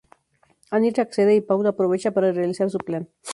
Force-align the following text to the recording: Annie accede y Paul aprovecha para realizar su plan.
Annie 0.71 0.99
accede 0.99 1.35
y 1.35 1.41
Paul 1.41 1.67
aprovecha 1.67 2.09
para 2.09 2.31
realizar 2.31 2.71
su 2.71 2.79
plan. 2.79 3.07